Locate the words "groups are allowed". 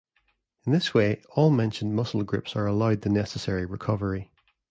2.23-3.01